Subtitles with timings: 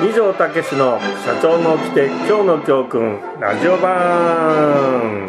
[0.00, 5.28] 二条武史の社長の掟今日の教訓ラジオ版。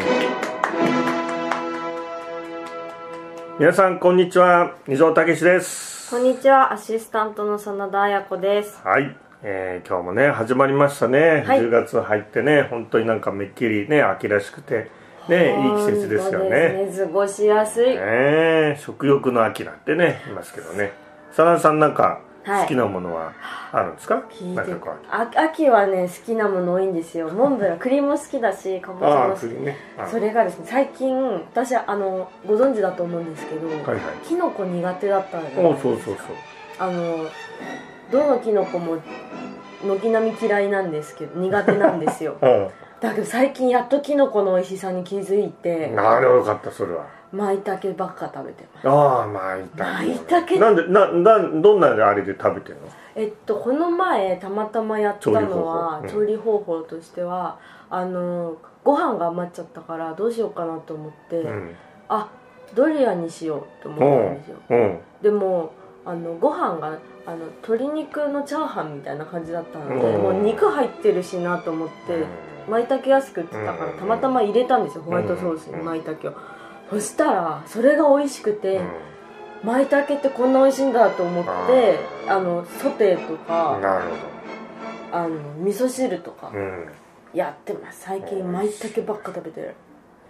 [3.58, 4.74] 皆さんこんにちは。
[4.88, 6.10] 二条武史です。
[6.10, 6.72] こんにちは。
[6.72, 8.80] アシスタントの真田彩子です。
[8.82, 11.60] はい、えー今日もね始まりましたね、はい。
[11.60, 14.90] 10月入ってね本当になんかめっきりね秋らしくて
[15.28, 16.48] ねいい季節ですよね。
[16.48, 17.06] ですね。
[17.08, 20.94] 過ごしやすい、ねえ食欲の秋なんてね言いますけどね。
[21.32, 23.32] 真田さんなんかはい好きなものは
[23.72, 24.98] あるんですか、聞いか
[25.36, 27.28] 秋はね好きなもの多いんですよ。
[27.28, 29.76] モンブラン栗も好きだしかぼちゃあも好きね。
[29.96, 31.16] あそれがですね最近
[31.52, 33.98] 私あのご存知だと思うんですけど、はいはい。
[34.26, 36.36] キノコ苦手だったんでおそうそうそう
[36.78, 37.26] あの
[38.10, 38.98] どのキノコも
[39.84, 42.36] 軒並み嫌いなんですけど苦手なんですよ。
[42.40, 42.68] あ
[43.00, 45.88] だけど最近やっとキノコの美味しさに気づいて。
[45.88, 48.88] なるよかったそれは舞茸ばっか食べてます。
[48.88, 52.88] ああまいた舞茸なんでななどんなあれで食べてるの？
[53.14, 56.60] えっとこの前たまたまやったのは調理方法。
[56.60, 57.58] 調理方法としては
[57.90, 61.74] あのご飯が余っちゃったからどうしようかなと思って、うん。
[62.08, 62.28] あ
[62.74, 64.56] ドリアにしようと思ったんですよ。
[64.70, 64.98] うん。
[65.22, 65.72] でも
[66.04, 70.22] あのご飯があの鶏肉のチャーハンみたいな感じだったので、うん。
[70.22, 72.26] もう肉入ってるしなと思って
[72.68, 75.84] 舞茸安く売ってたからうんたまたま入れたんですよホワイトソースにうん。
[75.84, 76.32] 舞茸を
[76.92, 78.88] そしたらそれが美味しくて、うん。
[79.64, 84.04] 舞茸ってこんな美味しいんだと思ってあのソテーとかなる
[85.12, 86.88] あの味噌汁とかほどうん。
[87.32, 88.00] やってます。
[88.02, 89.74] 最近舞茸ばっか食べてる。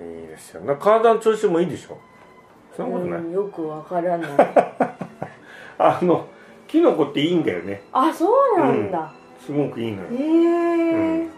[0.00, 0.60] いいですよ。
[0.60, 1.98] な体の調子もいいでしょ？
[2.76, 4.30] そんなことない、うんよくわからない。
[5.78, 6.26] あの
[6.68, 7.82] キノコっていいんだよね。
[7.92, 10.08] あそうなんだ、すごくいいのよ。
[10.12, 11.28] へえ、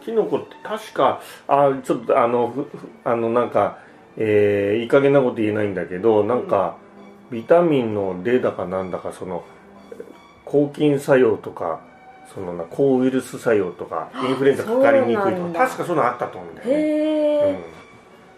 [0.00, 2.52] キノコって確かあちょっとあの
[3.04, 3.78] あのなんか
[4.18, 6.76] えーいい加減なこと言えないんだけどなんか、
[7.30, 9.44] ビタミンの D だかなんだかその
[10.44, 11.80] 抗菌作用とか
[12.34, 15.66] そのな抗ウイルス作用とかインフルエンザかかりにくいとか。
[15.66, 16.78] 確かそのあったと思うんだよね、へ
[17.50, 17.58] え、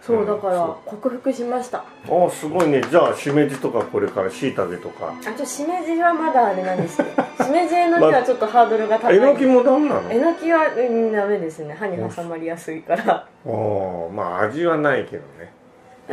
[0.01, 0.57] そうだからう。
[0.57, 1.83] んそ克服しました。
[2.09, 2.81] うん、あすごいね。
[2.89, 5.13] じゃあしめじとかこれからしいたけとか。
[5.25, 7.09] あとしめじはまだあれなんですけど
[7.45, 9.17] しめじえのきはちょっとハードルが高い。
[9.17, 10.11] えのきもダメなの？
[10.11, 11.75] えのきはうんダメですね。
[11.79, 13.27] 歯に挟まりやすいから。
[13.45, 15.53] おーまあ味はないけどね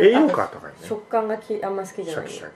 [0.01, 0.79] 栄養価とかにね。
[0.83, 2.29] 食感がきあんま好きじゃない。
[2.29, 2.53] シャキシャキ。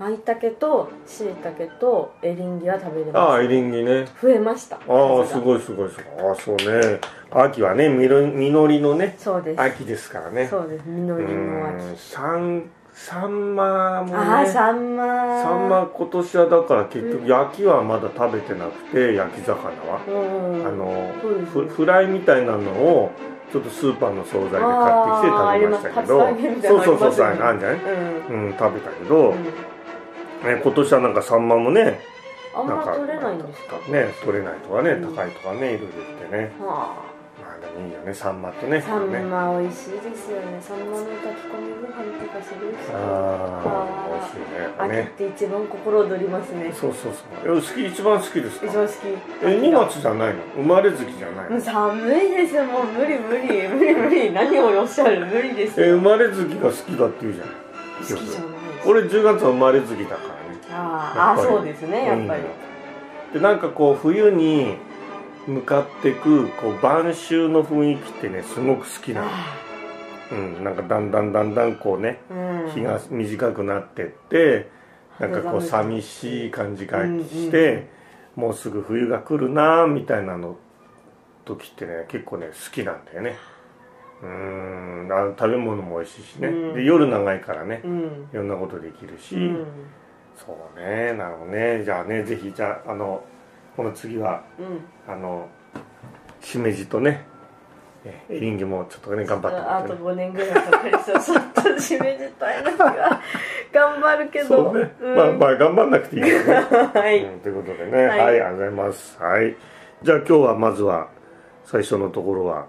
[0.00, 3.32] 舞茸としいたけとエリンギは食べれあます。
[3.32, 4.06] あエリンギね。
[4.22, 4.76] 増えました。
[4.76, 6.26] ああすいごいすごいすごい。
[6.26, 7.00] ああそうね。
[7.30, 9.60] 秋はねみろ実りのねそうです。
[9.60, 10.48] 秋ですからね。
[10.48, 10.84] そうです。
[10.86, 11.84] 実りの秋。
[11.84, 14.14] うんサンサンマもね。
[14.14, 15.04] ああサンマ
[15.42, 23.10] サンマ今年はだから結局焼きはまだ食べてなくて焼き魚は、うんあのそうですフフライみたいなのを
[23.52, 26.18] ちょっとスーパーの惣菜で買ってきて食べましたけど。
[26.68, 27.78] そうそうそうそうのあんじゃない
[28.30, 28.44] うん。
[28.46, 29.50] うん食べたけど、うんね、
[30.62, 32.00] 今年はなんかサンマもね
[32.54, 33.76] あんま取れないんですか？
[33.90, 36.52] ね取れないとかね、うん高いとかねいろいろ言ってね。
[36.60, 37.09] はまあ
[37.78, 38.78] いいよねサンマとね。
[38.78, 40.58] あサンねマ美味しいですよね。
[40.60, 44.68] サンマの炊き込みご飯とかするしああ美味しいね。
[44.78, 46.72] 秋っねて一番心躍りますね。
[46.72, 47.56] そうそうそう。
[47.56, 48.66] え好き一番好きですか？
[48.66, 48.96] 一番好き。
[49.42, 50.40] え2月じゃないの？
[50.56, 51.60] 生まれ月じゃないの？
[51.60, 53.68] 寒いですよもう無理無理。
[53.68, 54.32] 無理無理。
[54.32, 55.24] 何をおっしゃる？
[55.26, 57.54] 無理ですえよ生まれ月が好きだって言うじゃない
[58.00, 58.42] 好きじゃないです。
[58.88, 60.20] 俺10月は生まれ月だからね。
[60.72, 62.42] あーあそうですねやっぱり。
[63.32, 64.76] でなんかこう冬に
[65.46, 69.22] 向かってくこう晩秋の雰囲気ってねすごく好きな。
[69.22, 69.30] のあ。
[70.32, 72.70] うんなんかだんだんだんだんこうねーうん。
[72.70, 74.68] 日が短くなってって
[75.18, 77.88] なんかこう寂しい感じがして、
[78.36, 80.56] もうすぐ冬が来るなみたいなの
[81.44, 83.36] 時ってね結構ね好きなんだよね。
[84.22, 86.74] うんあの食べ物も美味しいしね、うん。
[86.74, 88.28] で夜長いからねうん。
[88.32, 89.66] いろんなことできるし、うん。
[90.36, 91.82] そうねなるほどね。
[91.84, 93.24] じゃあねぜひじゃああの
[93.80, 94.84] この次はうん。
[95.10, 95.48] あの
[96.42, 97.24] しめじとね
[98.04, 101.22] えエリンギもちょっとね頑張ってあともらってね5年ぐらいかかりそう。
[101.22, 103.22] ちょっと締め自体のが
[103.72, 104.74] 頑張るけど。
[104.74, 105.16] ね、うん。
[105.16, 106.54] まあまあ頑張んなくていいよね。
[106.92, 109.22] はい、うん、ということでね、はい、はいありがとうございます。
[109.22, 109.56] はい。
[110.02, 111.08] じゃあ今日はまずは
[111.64, 112.66] 最初のところは。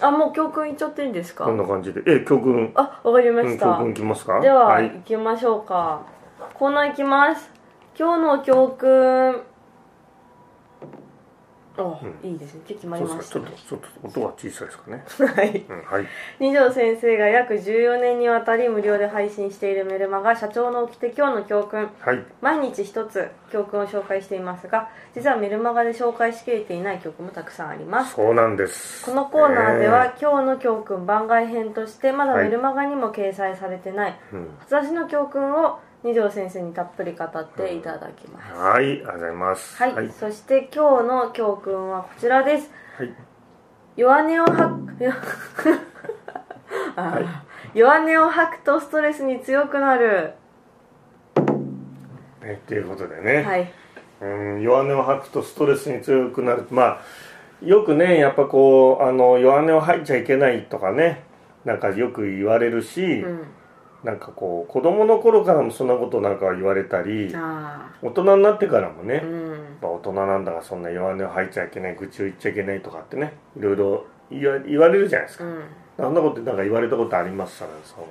[0.00, 1.44] あもう教訓いっちゃっていいんですか？
[1.44, 4.40] こんな感じで、え、教訓、あわかりまうん、した、教訓いきますか？
[4.40, 4.90] では、はい。
[4.90, 6.00] 行きましょうか。
[6.54, 7.50] コーナー行きます。
[7.98, 9.42] 今日の教訓
[11.78, 13.04] お、いいですね決まり。
[13.04, 15.04] ますしたねちょっとちょっと音が小さいですかね。
[15.34, 16.06] はいうん、はい。
[16.40, 22.24] 二条先生が約14年にわたり無料で配信しているメルマガ社長の掟今日の教訓はい。
[22.40, 29.04] 毎日一つ教訓を紹介していますが実はメルマガで紹介しきれていない教訓もたくさんありますそうなんです。
[29.04, 34.48] このコーナーでは、ね今日の教訓番外編としてまだはいメルマガにも掲載されてない、うん。
[34.60, 39.76] 私の教訓を二条先生にたっぷり語っていただきます、はいありがとうございます。
[39.82, 42.70] はい、はい、そして今日の教訓はこちらです。
[42.98, 43.12] はい。
[43.96, 44.56] 弱音を吐
[45.56, 45.70] く
[47.00, 47.20] は
[47.74, 47.78] い。
[47.78, 50.32] 弱音を吐くとストレスに強くなる。
[52.42, 53.72] ねということでね、はい。
[54.20, 56.66] うん弱音を吐くとストレスに強くなる。
[56.70, 56.98] まあ
[57.62, 61.24] よくねやっぱこうあの弱音を吐いちゃいけないとかね
[61.64, 63.46] なんかよく言われるし、うん
[64.04, 69.58] なんかこう子供の頃からもそんなことなんか言われたりあ大人になってからもね、やっあうん。
[69.80, 75.62] ぱ大人なんだからそんな弱音を吐いちゃいけない愚痴を言っちゃいけないとかってねいろいろ言わ言われるじゃないですか、うん。
[75.98, 77.60] あんなことなんか言われたことあります？
[77.60, 78.06] からその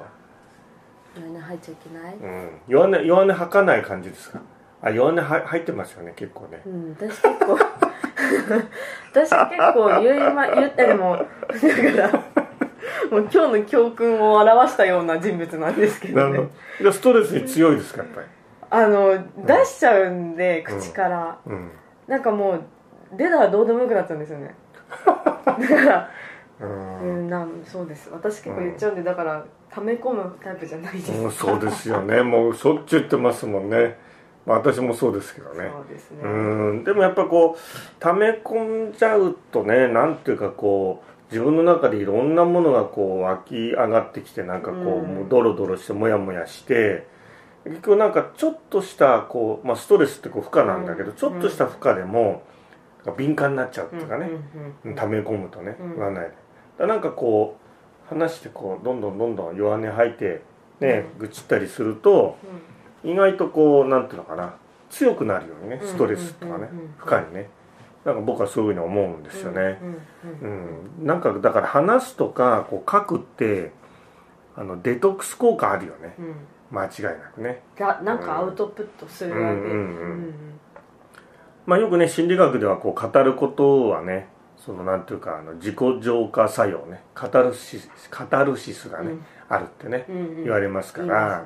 [1.16, 2.16] 弱音吐いちゃいけない？
[2.16, 2.50] うん。
[2.68, 4.42] 弱音弱音吐かない感じですか？
[4.82, 6.62] あ弱音は入ってますよね結構ね。
[6.66, 7.58] うん私結構。
[9.14, 12.24] 私結構言いま言ったでもだから
[13.22, 16.32] 今日の教訓を表したような人物なんですけどね。
[16.32, 16.92] なるほど。
[16.92, 18.28] ストレスに強いですかやっぱり。
[18.70, 21.72] あの出しちゃうんで口から、うん。
[22.08, 22.62] なんかもう
[23.16, 24.56] 出たらどうでもよくなっちゃうんですよね。
[25.06, 26.10] だから
[26.60, 27.00] うん。
[27.00, 27.30] うん。
[27.30, 28.10] なんそうです。
[28.12, 32.22] 私結構言っちゃうんでだから溜め込むタイプじゃないです、うんそうですよね。
[32.22, 33.98] もうしょっちゅう言ってますもんね、
[34.46, 35.70] まあ、私もそうですけどね。
[35.72, 36.18] そうですね。
[36.24, 36.84] うん。
[36.84, 37.60] でもやっぱこう
[38.00, 45.16] 溜め込んじゃうとねなんていうかこう自分の中でいろんなものがこう湧き上がってきてなんかこう,、うん。
[45.16, 47.08] もうドロドロしてモヤモヤして
[47.64, 51.18] 結局なんかちょっとしたこう、まあ、ストレスってこう負荷なんだけど、うん。
[51.18, 52.44] ちょっとした負荷でも
[53.18, 54.30] 敏感になっちゃうっていうかね、
[54.96, 55.96] 溜め込むとね、うん。
[55.96, 56.32] 言わない。
[56.78, 57.58] でなんかこ
[58.10, 60.42] う話してこうどんどんどんどん弱音吐いて
[60.80, 62.38] ね、愚痴ったりすると
[63.04, 64.56] 意外とこうなんていうのかな
[64.90, 65.88] 強くなるようにねうん。
[65.88, 67.50] ストレスとかね負荷にね
[68.06, 69.80] なんか僕はそういうふうに思うんですよね。
[70.42, 73.72] うんなんかだから話すとかこう書くって
[74.56, 76.16] あのデトックス効果あるよね。
[76.20, 76.36] うん。
[76.72, 77.64] 間違いなくね。
[77.76, 79.62] がなんかアウトプットするわけ。
[81.66, 84.28] まあよくね心理学ではこう語ることはね
[84.58, 87.02] そのなんていうかあの自己浄化作用ね。
[87.16, 89.26] カタルシスカタルシスがね、うん。
[89.50, 90.44] あるってねうんうん。
[90.44, 91.44] 言われますから、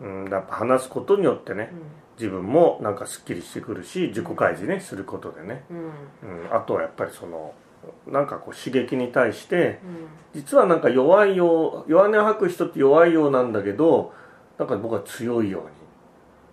[0.00, 1.70] うん、やっぱ話すことによってね
[2.18, 5.76] 自分もなんかすっきりしてくるし自己開示ねすることでね、うん。
[5.78, 6.40] うん。
[6.46, 7.54] うん、あとはやっぱりその
[8.06, 9.80] なんかこう刺激に対して
[10.34, 10.40] うん。
[10.40, 14.12] 実はなんか弱いよう弱音を吐く人って弱いようなんだけど
[14.58, 15.68] なんか僕は強いように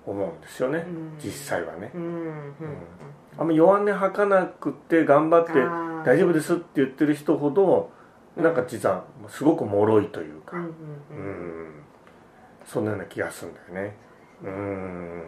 [0.06, 1.18] 思うんですよね、うん。
[1.18, 2.54] 実際はね、うんうん
[3.36, 5.54] あんま弱音吐かなくって頑張って
[6.08, 7.90] 大丈夫ですって言ってる人ほど
[8.38, 10.74] なんか実はすごく脆いというか、うんうんう
[11.12, 11.74] うんん。
[12.64, 13.96] そんなような気がするんだよね。
[14.44, 15.24] うん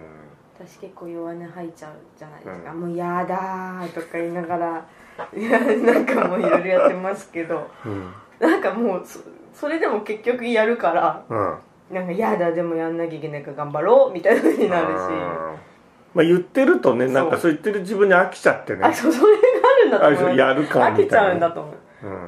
[0.57, 4.85] 私結構弱音吐いちゃうじゃないですか、うもうやだーとか言いながら
[5.35, 8.13] いやなんかもういろいろやってますけどうん。
[8.39, 9.19] なんかもうそ
[9.53, 11.57] それでも結局やるからうん。
[11.91, 15.01] なんかやだでもやんなきゃいけないから頑張ろうみたいな風になるし。
[16.13, 18.79] まあ言ってるとねなんかそう言ってる自分に飽きちゃってね。
[18.83, 21.75] あそうそれがあるんだとあ思うやるか飽きちゃみたいなうんだと思う。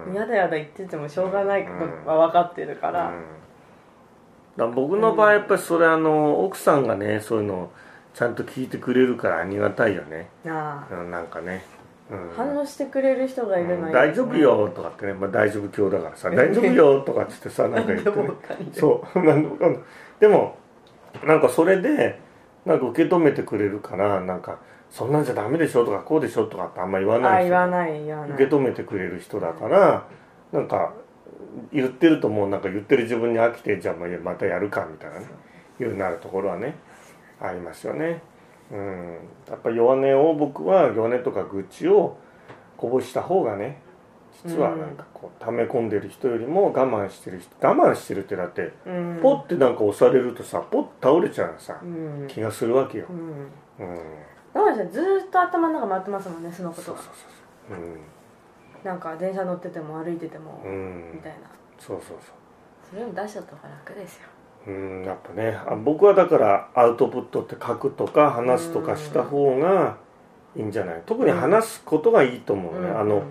[0.10, 0.14] うん。
[0.14, 1.72] やだやだ言っててもしょうがないこ
[2.06, 3.14] とは分かってるから、うん。
[4.58, 7.72] だから僕の場合やっぱりそれあの奥さんがねそういうのを
[8.18, 11.64] ちゃんと聞いてくれるからありがたいよね、あうん、なんかね、
[12.10, 12.18] うん。
[12.18, 16.32] あ反応してくれる人がいるのうんに、大丈夫よとかってね、まあ、大丈夫教だからさ。
[16.32, 18.16] 大丈夫よとかっつってさ なんか言って、ね、
[18.74, 19.84] そう なんでもかんでも
[20.20, 20.58] でも
[21.28, 22.20] なんかそれで
[22.66, 24.58] なんか受け止めてくれるからなんか
[24.90, 27.52] そんなんじゃダメでしょとかこうでしょとかってあんま言わあない人。
[27.52, 28.32] 言わない言わない。
[28.32, 30.06] 受け止めてくれる人だから
[30.52, 30.94] なんか
[31.72, 35.28] 言ってるともうなんか言ってる自分に飽きてじゃあまあまたやるかみたいなね。
[35.80, 36.76] いうなるところはね
[37.40, 38.22] ありますよね。
[38.72, 39.18] うん。
[39.48, 42.18] やっぱ弱音を僕は弱音とか愚痴を
[42.78, 43.82] こぼした方がね
[44.46, 49.20] 実はなんかこう溜め込んでる人よりも我慢してる人我慢してるってだってうん。
[49.22, 52.28] ポッてなんか押されるとさポッて倒れちゃうさうん。
[52.28, 53.06] 気がするわけよ。
[53.10, 53.86] うん。
[53.88, 53.96] うん。
[54.54, 57.98] だからずーっと頭の中回ってますもんねそのことがそうそうそう
[58.84, 61.50] なんか電車乗ってても歩いてても、みたいな。
[61.78, 62.38] そうそうそう。
[62.90, 64.28] それも出しちゃった方が楽ですよ
[64.68, 69.98] うんやっぱねあ僕はだからアウトプットって書くとか話すとかした方が
[70.56, 71.02] いいんじゃない？
[71.06, 73.24] 特に話すことがいいと思うね、あの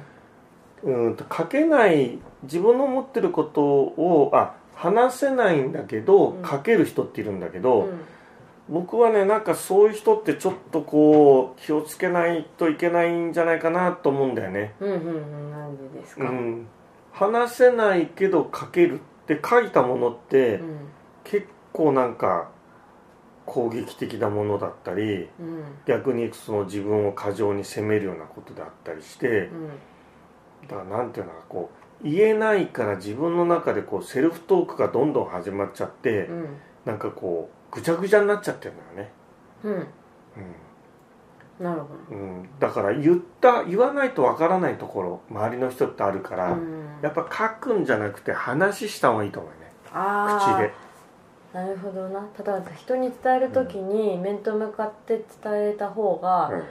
[0.85, 6.47] うんと書けない自分の持ってることをあ話せないんだけど、うん。
[6.47, 8.01] 書ける人っているんだけうど、ん。
[8.69, 16.67] 僕はねなんかそういう人ってちょっとこう気をつけないといけないんじゃないかなと思うんだよね、うんうんうんなんでですか、うん、
[17.13, 20.79] 話せないけど書けるって書いたものって、うん
[21.27, 22.51] 結構なんか
[23.45, 25.65] 攻撃的なものだったりうん。
[25.87, 29.69] 逆にその自分を過剰に責めるようなことであったりしてうん。
[30.69, 31.71] だからなんていうのかこ
[32.03, 36.47] う言えないから自分の中でこうセルフトークがどんどん始まっちゃってうん。
[36.85, 39.13] なんかこうぐちゃぐちゃになっちゃってるのよね、
[39.65, 39.87] うん。
[41.65, 46.57] なるほうんうん、だから言った言わないとわからないところ周りの人ってあるから、
[47.03, 47.27] やっぱ
[47.59, 49.73] 書くんじゃなくて話した方がいいと思うよね。
[49.93, 50.71] あ口で。
[50.71, 50.86] あ
[51.57, 52.21] なるほどな。
[52.37, 56.63] ただ人に伝える時に面と向かって伝えた方が、うん。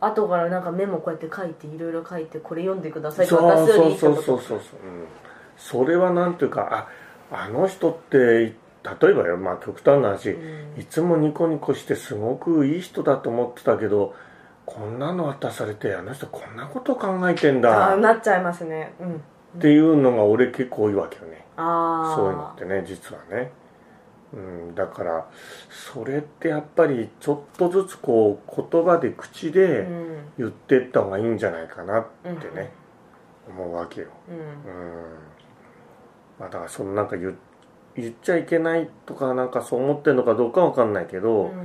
[0.00, 4.60] 後からなんかメモこうやって書いていろいろ書いてこれ読んでくださいってそう渡すよりそうそうそうそうそう、うん、
[5.56, 6.88] それはなんていうか
[7.32, 8.52] ああの人って例
[9.10, 10.80] えばよまあ極端な話、うん。
[10.80, 14.14] いつもニコニコしてすごくいい人だと思ってたけど
[14.66, 17.88] こんなの渡されてあの人こんなこと考えてんあだ。
[17.88, 18.92] っあなっちゃいますね。
[19.00, 19.60] うん。
[19.60, 21.44] ていうのが俺結構多いわけよね。
[21.56, 23.50] ああそういうのってね実はね、
[24.32, 25.26] うん、だから
[25.70, 30.18] それってやっぱりちょっとずつこう言葉で口うでん。
[30.36, 32.54] 言ってった方がいいんじゃないかなってうん。
[32.54, 32.70] ね、
[33.48, 34.08] 思うわけよ。
[34.28, 34.36] うん。
[34.36, 34.44] うん。
[36.38, 37.34] まあだからそのなんか言
[37.96, 41.54] 言っちゃいけないとかなんかそう思ってるのかどうかわかんないけど、うん。
[41.56, 41.62] ま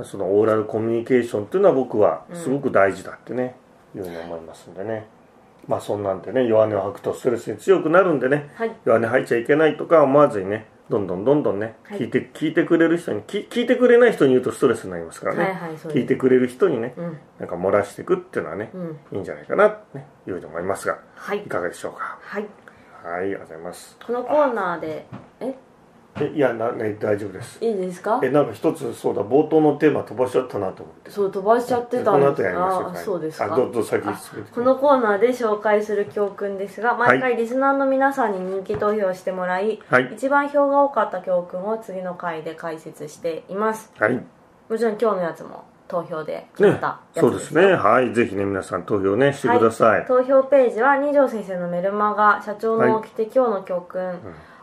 [0.00, 3.56] あそのオーラルコミュニケーションっていうのは僕はすごく大事だってね、
[3.94, 5.06] いうふうに思いますんでね。
[5.66, 8.74] まあそんなんでね弱音を吐くとストレスに強くなるんでねはい。
[8.84, 11.98] 弱音吐いちゃいけないとか思わずにねどんどんどんどんね、はい。
[11.98, 17.18] 聞いて聞いてくれる人に聞聞いてくれない人に言うとストレスになりますからね、はいはい聞いてくれる人にねうん。
[17.38, 18.98] なんか漏らしていくっていうのはね、うん。
[19.12, 21.38] いいんじゃないかなって、ね、いうふうに思いますがはい。
[21.38, 22.18] いかがでしょうか？
[22.22, 22.42] はい。
[23.02, 23.96] はいありがとうございます。
[24.06, 25.06] このコーナーで
[25.40, 25.54] え？
[26.20, 27.64] えいやな、ね、大丈夫です。
[27.64, 28.20] いいですか？
[28.22, 31.10] えなんか一つそうだ冒頭のテーマ飛ばしちゃったなと思って。
[31.10, 33.52] そう飛ばしちゃってたんですああそうですか。
[33.52, 40.10] あどうぞ先あ進めてこのコーナーで紹介する教訓ですが毎回リスナーの皆さんに人気投票してもらい、はい。
[40.14, 43.92] 一番票が多かった教訓を次の回で解説しています。
[43.98, 44.14] はい。
[44.14, 44.26] ね
[44.68, 47.72] もちろん今日のやつも投票で決まったやつそうですね。
[47.72, 48.12] はい。
[48.12, 54.18] ぜひね皆さん投票ねしてください、投票ページは二条先生のメルマガ社長の起きて今日の教訓、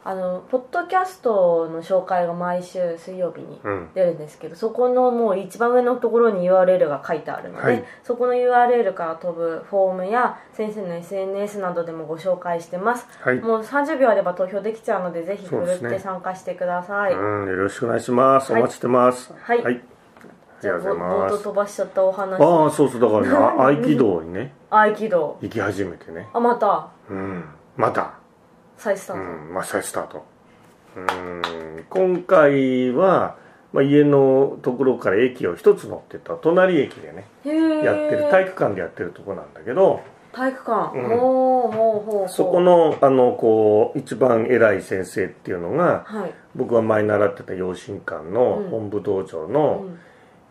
[0.07, 3.89] あのポッドキャストの紹介が毎週水曜日にうん。
[3.95, 7.83] 出るんですけどそこのもう一番上のところに URL が書いてあるので、はい。
[8.03, 13.39] そこの URL から飛ぶフォームや先生の SNS などでもご紹介してます、はい。
[13.39, 18.62] もう30秒あれば投票できちゃうのでぜひふるって参加してください、うんよろしくお願いします、はい。
[18.62, 19.33] お待ちしてます。
[19.35, 19.63] はい。
[19.63, 19.81] はい、
[20.62, 22.39] じゃあ冒頭飛ばしちゃったお話。
[22.39, 24.53] ああそうそうだからねあ 合気道にね。
[24.69, 25.39] 合気道。
[25.41, 26.29] 行き始めてね。
[26.31, 26.89] あまた。
[27.09, 27.43] うん。
[27.75, 28.14] また
[28.77, 30.25] 再スタート、うんまあ再スタート。
[30.98, 33.36] うん今回は、
[33.74, 37.25] まあ、家のところから駅を一つ乗ってった隣駅でね
[37.84, 40.01] やってる体育館でやってるとこなんだけど
[40.32, 41.10] 体育館、うん。
[41.10, 48.70] ほうほうほうそこのあのこう一番偉い先生っていうのがはい、僕が前習ってた養親館のうん。
[48.70, 50.00] 本部道場うの、ん。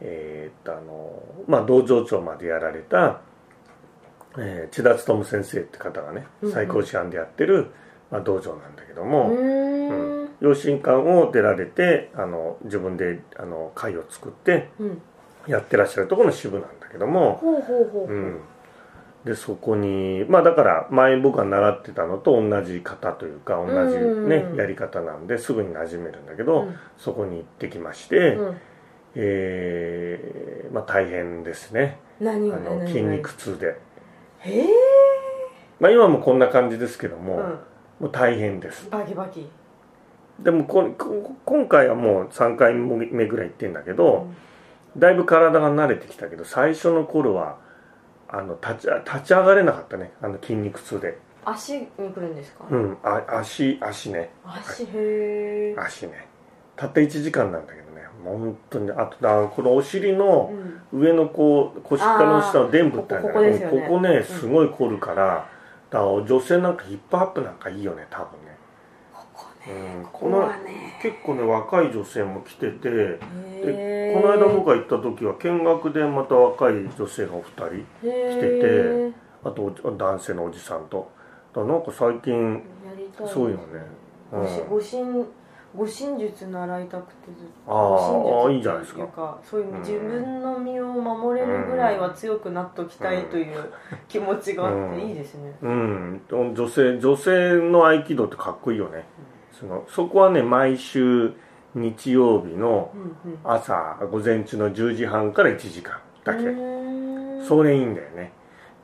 [0.00, 3.21] えーっとあのまあ道場長までやられた、
[4.38, 6.54] えー千田勉先生って方がねうんうん。
[6.54, 7.69] 最高師範でやってる、
[8.11, 10.25] まあ、道場なんだけどうも、ー。
[10.25, 10.28] ん。
[10.40, 15.02] 養親館を出られてあの自分であの会を作ってうん。
[15.46, 18.40] やってらっしゃるところの支部なんだけども、ほうん、
[19.26, 26.76] でそこにまあだから前僕が習ってたのと同じ方というか同じね、うんやり方なんですぐに馴染めるんだけど、うん。
[26.96, 28.56] そこに行ってきまして、うん。
[29.16, 31.99] えーまあ大変ですね。
[32.20, 33.78] あの何筋肉痛で、
[34.38, 34.66] へえ
[35.78, 37.58] まあ、今もこんな感じですけども、うん
[38.00, 38.88] もう大変です。
[38.90, 39.48] バキバキ。
[40.38, 44.26] でもここ今回はもう3回目ぐらい行ってんだけど、
[44.96, 47.58] だいぶ体が慣れてきたけど最初の頃は
[48.28, 50.12] あの立ち立ち上がれなかったね。
[50.20, 51.18] あの筋肉痛で。
[51.44, 52.96] 足に来るんですか、うん。
[53.02, 54.30] あ足足ね。
[54.44, 56.26] 足へえ足ね。
[56.74, 58.02] たった1時間なんだけどね。
[58.24, 60.52] 本当にあとだこのお尻の
[60.92, 63.80] 上のこう腰からの下の臀部ってあるんだこここですよね。
[63.82, 65.48] ここねすごい凝るから
[65.94, 68.56] だから女性なんかヒップアップなんかいいよね多分ね。
[69.12, 70.50] ここうん、ここの
[71.00, 73.18] 結構ね若い女性も来ててで
[73.62, 79.12] へこの間僕が行った時は見学でまた若い女性がお二人来てて
[79.44, 81.12] あとお男性のおじさんと。
[81.54, 82.62] だからなんか最近
[83.32, 83.54] そうい。
[83.54, 83.86] うのね。
[84.68, 85.24] ごしうんご神
[85.76, 88.49] ご神術習いたくてずっと。
[88.50, 89.38] いいじゃないうか。
[89.43, 89.78] そういううん。
[89.81, 93.73] 自分の身を守れるぐらいは強くなっときたいという
[94.09, 95.52] 気持ちがあっていいですね。
[95.62, 96.23] うん。
[96.31, 99.04] 女性女性の合気道ってかっこいいよね。
[99.59, 101.33] そのそこはね毎週
[101.75, 103.38] 日曜日のうんうん。
[103.43, 106.40] 朝午前中の10時半から1時間だけ。
[106.40, 107.43] うー。
[107.43, 108.33] んそれいいんだよね。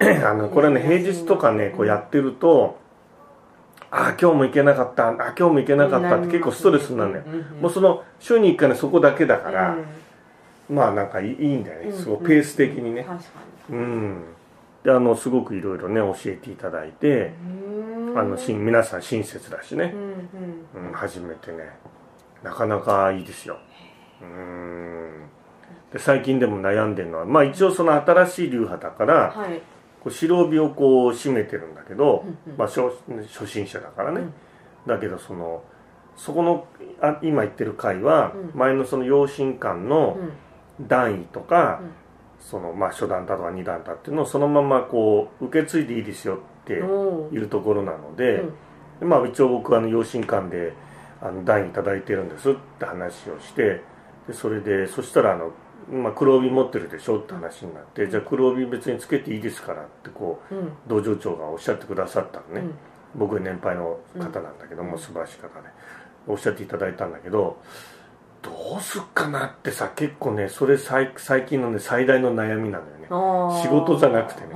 [0.27, 0.81] あのこれね。
[0.81, 2.79] 平日とかねこうやってると
[3.91, 7.25] あ今日も行けなかったあ今日も行けなかったって結構ストレスになるのよ。
[7.61, 9.77] もうその週に1回ねそこだけだから、
[10.69, 11.89] まあなんかいいんだよね。
[11.91, 13.07] うんすごいペース的にね。
[13.71, 14.25] うん。
[14.85, 19.93] であのすごくいろいろね教えていただいてにあのしん皆さん親切だしね。
[19.95, 20.01] う、ん
[20.83, 20.89] うん。
[20.89, 21.71] うん、初めてね。
[22.43, 23.59] なかなかいいですよ、
[24.23, 24.27] うー。
[24.29, 25.11] ん。
[25.93, 29.61] で最近でも悩んでるのはまあ一応その新しい流派だからはい
[30.03, 32.59] こう白帯をこう締めてるんだけど、うんうん。
[32.59, 32.83] まあ、初
[33.29, 34.33] 初心者だからね、うん。
[34.87, 35.63] だけどその
[36.17, 36.67] そこの
[37.01, 38.59] あ今言ってる回はうん。
[38.59, 40.19] 前のその養親館の
[40.79, 40.89] うん。
[40.89, 41.91] 段位とか、うん。
[42.41, 48.55] そのまあ初段だとか二段だっていうのをそのままこう受け継いでいいですよっていうところなので、うん。
[49.01, 50.73] でまあ一応僕はあの養親館で
[51.21, 53.83] あの段位いただいてるんですって話をして
[54.27, 55.53] でそれでそしたらあの、
[55.91, 60.73] まあ、黒帯持ってるでしょって話になって、じゃあ黒帯別につけていいですからってこううん。
[60.87, 62.75] 道場長がおっしゃってくださったのね、うん。
[63.15, 64.99] 僕は年配の方なんだけども、うん。
[64.99, 65.69] 素晴らしい方で。
[66.27, 67.57] おっしゃっていただいたんだけど
[68.43, 73.07] どうすっかなってさ結構ねそれ最最近のね最大の悩みなのよね。
[73.63, 74.49] 仕事じゃなくてね。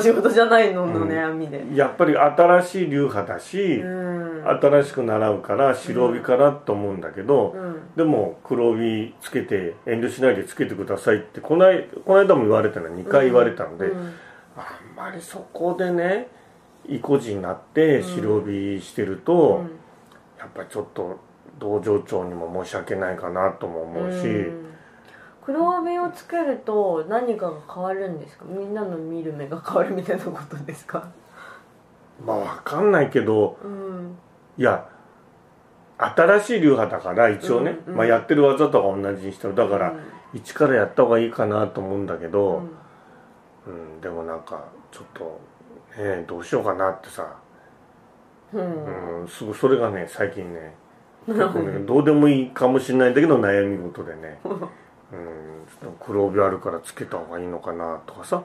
[0.00, 1.64] 仕事じゃないのの悩みで。
[1.74, 4.15] やっぱり新しい流派だし、うん
[4.48, 7.80] 新しく習うから白帯からと思うんだけど、うん。
[7.96, 14.14] でも黒帯つけて遠慮しないでつけてくださいってこないこの間も言われたの2回言われたので、うん。
[14.56, 16.28] あんまりそこでね
[16.88, 19.70] 意固地になって白帯してると、うん。
[20.38, 21.18] やっぱりちょっと
[21.58, 24.66] 道場長にも申し訳ないかなとも思うし、うん。
[25.42, 28.44] 黒帯をつけると何かが変わるんですか？
[28.46, 31.08] みんなの見る目が変わるみたいなことですか？
[32.24, 34.18] まあわかんないけどうん
[34.58, 34.88] いや
[35.98, 37.96] 新しい流派だから一応ね、うんうん。
[37.98, 39.94] まあ、やってる技とか同じにしてるだから、
[40.34, 42.70] 一からやった方がいいかなと思うんだけうど、ん。
[43.66, 45.40] うんでもなんかちょっと
[45.96, 47.36] ねどうしようかなってさ、
[48.52, 49.20] うん。
[49.22, 50.74] うん、すぐそれがね最近ね
[51.26, 58.42] な結構ね どうでもいいかもしれないんだけど悩み事でね、 うん、ちょっと黒帯あるからつけた方がいいのかなとかさ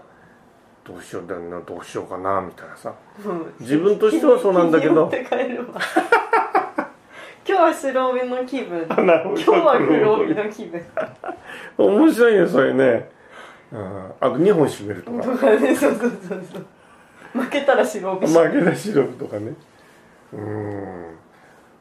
[0.84, 2.94] どうしようだよなどうしようかなみたいなさ。
[3.24, 3.54] うん。
[3.60, 5.12] 自分としてはそうなんだけど。
[7.48, 8.86] 今日は白帯の気分。
[8.88, 10.82] 今日は黒帯の気分。
[11.78, 13.10] 面白いねそれね、
[13.72, 15.24] うん、あと2本締めるとか。
[15.24, 17.42] とかねそうそうそうそう。
[17.42, 18.28] 負けたら白帯。
[18.28, 19.54] 負けなしろとかね。
[20.34, 21.18] うん。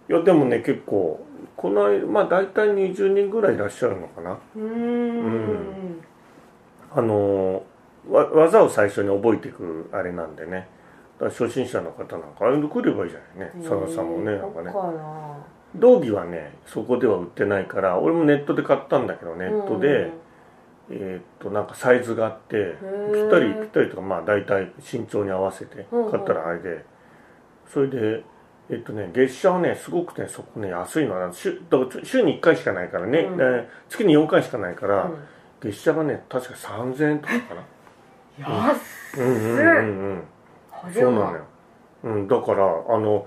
[0.09, 1.25] いやでもね結構
[1.57, 4.39] この間まあ大体20人ぐらいいらっしゃるのかな。
[4.57, 6.03] うーん。
[6.93, 7.61] あのわ
[8.09, 10.69] 技を最初に覚えていくあれなんでね。
[11.19, 13.53] だから初心者の方なんかあれで来ればいいじゃないね。
[13.63, 14.73] 佐野さんもねなんかね。
[15.77, 20.11] 道着はねそこでは売ってないから俺もネットで買ったんだけどネットで、
[20.91, 23.13] えーっとなんかサイズがあってー。
[23.13, 26.85] ぴったりぴったりとかまあ大体身長に合わせて買ったらあれで。
[27.73, 28.25] それで
[28.69, 31.61] えっとね月謝はねすごくねそこね安いのは週
[32.03, 33.29] 週に1回しかないからね、
[33.89, 35.19] 月に4回しかないから、うん。
[35.61, 37.63] 月謝がね確か3000円とかかな
[38.39, 38.79] 安っ。
[39.19, 40.23] うんうんうん
[40.95, 41.45] そうなのよ、
[42.05, 43.27] うん、だからあの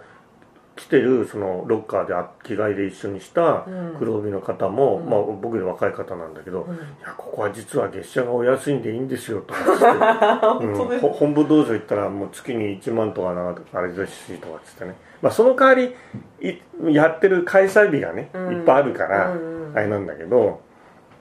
[0.76, 3.96] 来てるそのロッカーであ着替えで一緒にしたうん。
[4.00, 5.10] 黒帯の方も、うん。
[5.10, 6.76] まあ僕より若い方なんだけど、うん。
[6.76, 15.96] いやここは実は月謝がお安いんでいいんですよとか言って、 うん本部道場行ったらもう月に1万とかなあれですしとかっつってね、まあ、その代わり
[16.42, 18.54] いやってる開催日がね、うん。
[18.54, 19.32] いっぱいあるから、
[19.76, 20.60] あれなんだけど。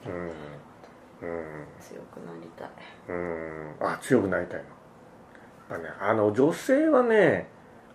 [0.06, 1.28] うん。
[1.28, 1.44] うん。
[1.78, 2.68] 強くなりたい
[3.08, 3.74] うん。
[3.80, 4.64] あ強くなりたいの。
[4.64, 4.68] やっ
[5.68, 7.48] ぱねあの女性はね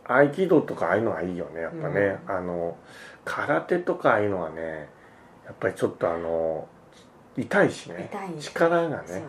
[0.03, 1.61] 合気道とかああいうのがいいよね。
[1.61, 2.77] やっぱね、あの
[3.25, 4.89] 空手とかああいうのはね
[5.45, 6.67] やっぱりちょっとあの
[7.35, 8.09] 痛いしね。
[8.39, 9.23] 力がね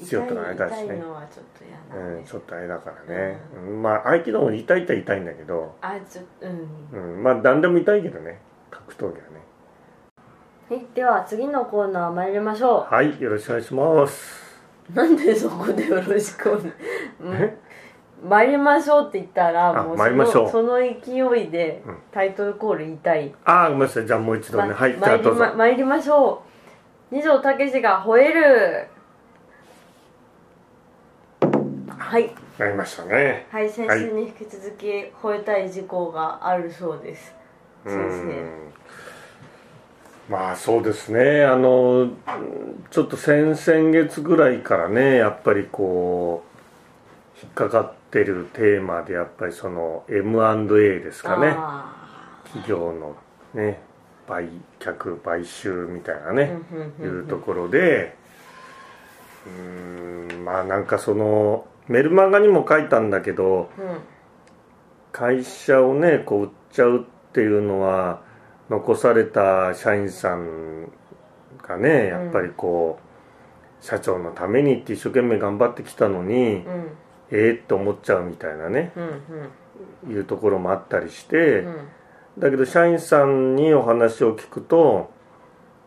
[0.00, 0.84] 必要とかあれだしね。
[0.84, 3.82] 痛いのはちょっと嫌なんうん、ちょっとあれだからね、うん。
[3.82, 7.14] まあ合気道も痛い痛い痛いんだけど、あちょうん。
[7.16, 8.40] うん、まあ何でも痛いけどね。
[8.70, 9.46] 格闘技はね。
[10.68, 14.42] はいでは次のコーナー参りましょはいよろしくお願いします。
[14.42, 14.45] う
[14.94, 16.72] なんでそこでよろしくお願い？
[17.20, 17.56] うん。
[18.28, 20.50] 参りましょうって言ったらあもう参りましょう。
[20.50, 20.94] その勢
[21.38, 21.98] いでうん。
[22.12, 24.06] タイトルコール言いたい、ああごめんなさい。
[24.06, 26.42] じゃあもう一度ね、まはい参りま参りましょ
[27.12, 27.14] う。
[27.14, 28.88] 二条武が吠える。
[31.88, 32.34] はい。
[32.58, 33.46] なりましたね。
[33.50, 37.34] はい先週に引き続き吠えたい事項があるそうです。
[37.84, 38.72] う先ん
[40.28, 41.44] まあそうですね。
[41.44, 42.12] あのうん
[42.90, 46.44] ちょっと先々月ぐらいからねやっぱりこ
[47.36, 51.54] う引っかかってるテーマでやっぱりその M&A ですかね。
[51.56, 51.94] あ
[52.44, 53.16] 企業の
[53.54, 53.80] ね
[54.28, 54.48] 売
[54.80, 56.58] 却買収みたいなね、
[57.00, 58.16] いうところで
[59.46, 63.98] うーんまあなんかそのメルマガにも書いたんだけどうん。
[65.12, 68.20] 会社をねこう売っちゃうっていうのは
[68.68, 70.90] 残された社員さん
[71.66, 72.98] がねやっぱりこ
[73.80, 76.90] う、社長のためにって一生懸命頑張ってきたのに、うん。
[77.30, 78.92] ええって思っちゃうみたいなね
[80.06, 80.12] うん。
[80.12, 81.88] いうところもあったりして、うん。
[82.38, 85.10] だけど社員さんにお話を聞くと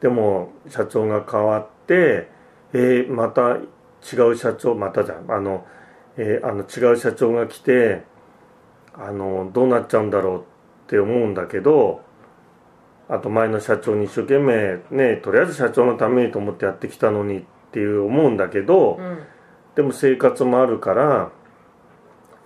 [0.01, 2.27] でも社長が変わって
[2.73, 5.65] えー、また違う社長またじゃんあの,、
[6.17, 8.03] えー、あの違う社長が来て
[8.93, 10.43] あのどうなっちゃうんだろうっ
[10.87, 12.01] て思うんだけど
[13.09, 19.23] あと前の社長に一生懸命ねとりあえず社長のためにと思ってやってきたのにっていう思うんだけど、うん。
[19.75, 21.31] でも生活もあるから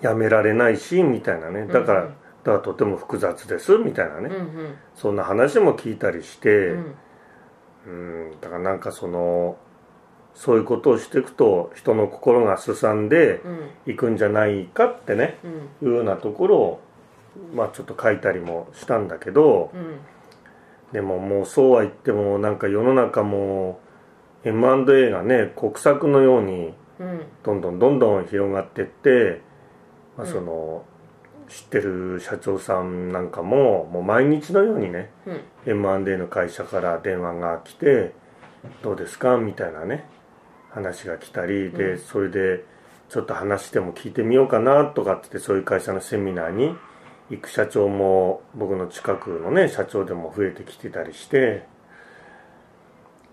[0.02, 1.68] やめられないしみたいなね。
[1.68, 2.14] だから、うんうん。
[2.44, 4.76] だからとても複雑ですみたいなね、うんうん。
[4.96, 6.96] そんな話も聞いたりして、うん。
[7.86, 7.90] う
[8.30, 8.32] ん。
[8.42, 9.58] だからなんかその
[10.34, 13.42] そういうことをしていくと人の心がすさんで
[13.86, 13.94] うん。
[13.94, 15.40] いくんじゃないかってね
[15.82, 15.88] うん。
[15.90, 16.80] いうようなところを
[17.54, 19.98] まあちょっと書いたりもしたんだけどうん
[20.94, 23.80] でももうそうは言ってもなんか世の中も
[24.46, 27.22] M&A がね国策のようにうん。
[27.44, 29.42] どんどんどんどん広がっていって、
[30.18, 30.34] まあ、うん。
[30.34, 30.86] その、
[31.50, 35.42] 知ってる社長さんなんかももう毎日のようにねうん。
[35.66, 38.14] M&A の会社から電話が来て
[38.82, 40.08] 「どうですか?」みたいなね
[40.70, 41.98] 話が来たりで、うん。
[41.98, 42.64] それで
[43.10, 46.76] ちょっと話しても聞いてみようかなとかって言ってそういう会社のセミナーに
[47.34, 51.66] 行く社長も僕の近くのね社長でも増えてきてたりして、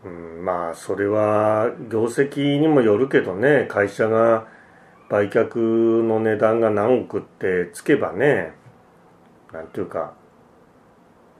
[0.04, 4.46] うん、まあそれは業績にもよるけどね会社が
[5.10, 5.58] 売却
[6.02, 8.52] の値段が何億ってつけばね
[9.52, 10.14] なんていうか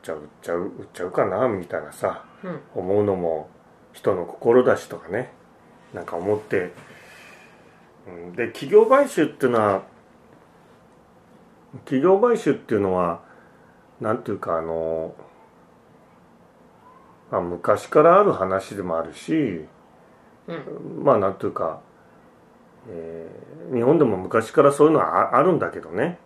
[0.02, 2.60] じゃあ売っちゃう売っちゃうかなみたいなさうん。
[2.74, 3.48] 思うのも
[3.92, 5.32] 人の心だしとかね
[5.94, 6.72] なんか思って、
[8.06, 9.82] うん、で企業買収っていうのは
[11.84, 13.22] 企業買収っていうのは
[14.00, 15.14] なんていうかあの、
[17.30, 19.66] まあ、昔からある話でもあるし
[20.46, 21.04] うん。
[21.04, 21.80] まあなんていうか、
[22.88, 26.18] えー日本でも昔からそういうのはああるんだけどね。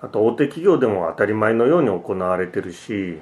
[0.00, 3.18] あと大手企業でも当たり前のように行われてるし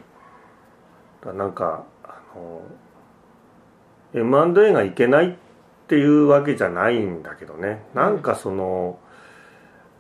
[1.24, 2.60] だなんかあの
[4.12, 5.34] M&A がいけないっ
[5.86, 7.82] ていうわけじゃないんだけどね。
[7.94, 8.98] なんかその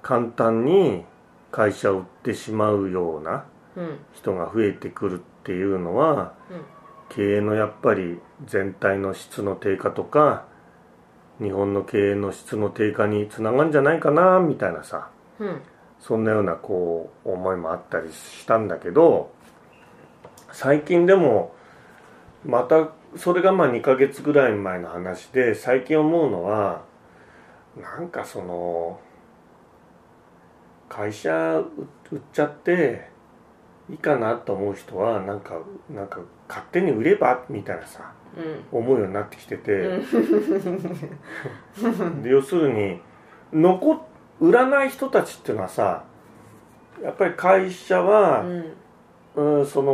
[0.02, 1.04] 簡単に
[1.56, 3.98] 会社を売ってしまうようなうん。
[4.14, 6.34] 人が増えてくるっていうのは
[7.08, 10.44] 経営のやっぱり全体の質の低下とか
[11.40, 15.62] 日本の経営の質の低下につながるんじゃないかなみたいなさうん。
[15.98, 19.30] そんなようなこう思いもあったりしたんだけど
[20.52, 21.54] 最近でも
[22.44, 26.82] またそれがまあ2ヶ月ぐらい前の話で最近思うのは
[27.80, 29.00] なんかその
[30.88, 33.08] 会社売っちゃって
[33.90, 38.12] いいかなと思う人はなんかなんか勝手に売ればみたいなさ
[38.72, 38.80] うん。
[38.80, 40.02] 思うようになってきてて、う
[42.08, 43.00] んで要するに
[43.52, 43.98] 残っ
[44.40, 46.04] 売らない人たちっていうのはさ
[47.02, 48.44] やっぱり会社は、
[49.34, 49.66] うん。
[49.66, 49.92] その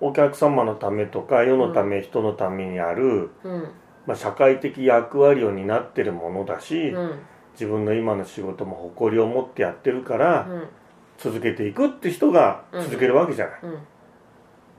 [0.00, 3.68] お客様のためとか世のため、人のためにある、うん。
[4.06, 7.18] まあ、社会的役割を担ってるものだし、うん
[7.60, 10.68] 自分の今の仕事も誇りを持ってやってるから、うん。
[11.18, 13.72] 続けていくって人が続けるわけじゃない、うん。
[13.74, 13.82] だか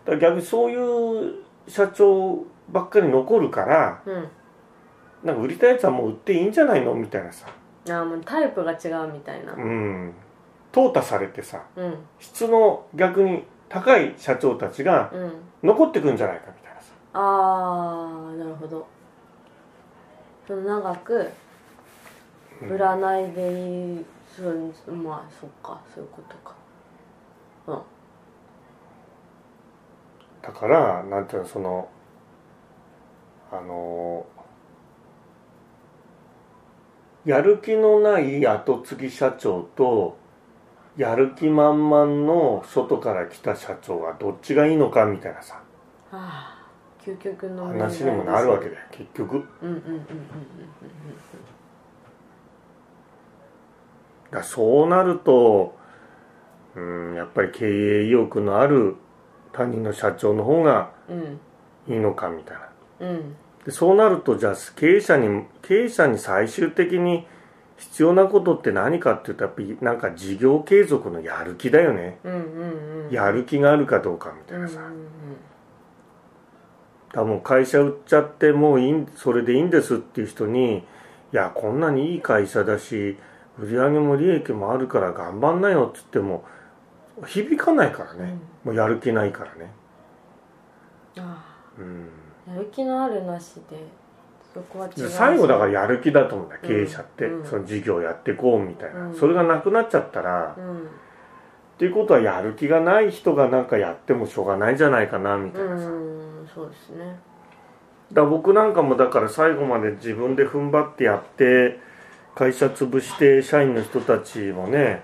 [0.08, 1.36] ら逆にそういう
[1.68, 4.28] 社長ばっかり残るからうん。
[5.24, 7.46] なんか売りたいやつはもう売っていいんじゃないのみたいなさ。
[7.92, 9.54] ああもうタイプが違うみたいな。
[9.54, 10.14] うん。
[10.72, 11.96] 淘汰されてさうん。
[12.20, 15.34] 質の逆に高い社長たちがうん。
[15.62, 16.88] 残ってくんじゃないかみたいなさ。
[17.14, 18.88] ああなるほど。
[20.48, 21.30] その長く
[22.70, 26.56] 売らないでいいそうまあそっかそういうことか。
[27.68, 27.82] うん。
[30.42, 31.90] だからなんていうのその
[33.52, 34.26] あの
[37.26, 40.18] やる気のない後継ぎ社長と
[40.98, 45.62] やる気満々の外から来た社長はどっちがいいのかみたいなさ。
[46.12, 46.62] ああ
[47.04, 49.38] 究極の話にもなるわけだよ結局。
[49.62, 51.61] うんうんうんうんうんだか
[54.32, 55.76] らそうなると
[56.76, 58.96] うんやっぱり経営意欲のある
[59.52, 61.40] 他人の社長の方がうん。
[61.88, 63.08] いいのかみたいな。
[63.08, 63.36] うん。
[63.66, 67.28] でそうなるとじゃあ経営者に経営者に最終的に
[67.78, 72.20] 必要なことって何かっていうとやっぱりなんか事業継続のやる気だよね。
[72.24, 73.12] うんうんうん。
[73.12, 74.76] やる気があるかどうかみたうんういなん。
[74.76, 75.08] さうん
[77.14, 80.84] 多分会社売っちゃってもういいんそれでいいんですっていう人にい
[81.34, 83.18] やこんなにいい会社だし
[83.60, 86.44] 売り上げも利益もあるから頑張んなよっつっても
[87.26, 89.72] 響かないからね、もうやる気ないからね。
[91.18, 91.44] あ
[91.78, 92.10] うん。
[92.48, 93.86] あやる気のあるなしで
[94.54, 99.16] そこは違う最後だからやる気だと思うんだよ経営者って、うんその事業やっていこうみたいな、うん。
[99.16, 100.80] それがなくなっちゃったらうん。
[100.80, 100.84] っ
[101.78, 107.20] ていうことはやる気がない人がなんかやってもしょうがないんじゃないかなみたいなさ、うんそうですね。
[108.14, 111.80] だ僕なんかもだから最後まで自分で踏ん張ってやって
[112.36, 115.04] 会社潰して社員の人たちもね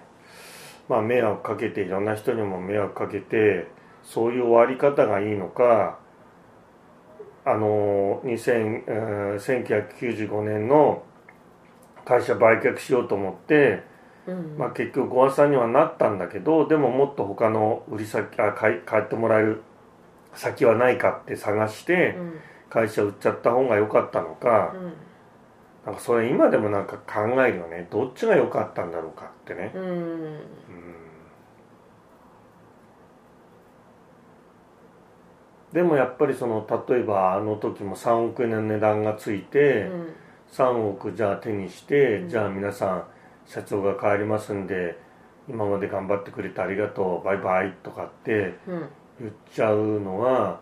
[0.89, 3.67] まあ迷惑かけていろんな人にも迷惑かけて
[4.03, 5.99] そういう終わり方がいいのか
[7.45, 11.03] あの2000えー1995年の
[12.05, 13.83] 会社売却しようと思って、
[14.27, 14.55] うん。
[14.57, 19.61] まあ、結局ご破産にはなったんだけどでももっと他の売り先あ買い買ってもらえる
[20.33, 22.39] 先はないかって探してうん。
[22.69, 24.93] 会社売っちゃった方が良かったのか、うん
[25.87, 27.87] なんかそれ今でもなんか考えるよね。
[27.89, 29.81] どっちが良かったんだろうかってね、うん。
[29.81, 30.39] うん
[35.71, 40.13] でもやっぱりその例えばあの時も3億円の値段がついて、うん。
[40.51, 42.29] 3億じゃあ手にして、うん。
[42.29, 43.03] じゃあ皆さん
[43.45, 44.99] 社長が帰りますんで
[45.47, 48.89] 今まで頑張ってくれてありがとうバイバイとかってうん。
[49.21, 50.59] 言っちゃうのは